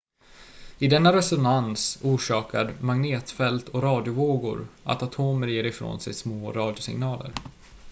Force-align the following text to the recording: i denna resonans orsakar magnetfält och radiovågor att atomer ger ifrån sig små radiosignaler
i 0.77 0.87
denna 0.87 1.11
resonans 1.13 1.97
orsakar 2.03 2.75
magnetfält 2.81 3.69
och 3.69 3.83
radiovågor 3.83 4.67
att 4.83 5.03
atomer 5.03 5.47
ger 5.47 5.63
ifrån 5.63 5.99
sig 5.99 6.13
små 6.13 6.51
radiosignaler 6.51 7.33